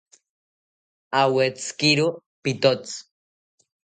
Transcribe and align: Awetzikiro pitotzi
Awetzikiro 1.21 2.07
pitotzi 2.41 2.97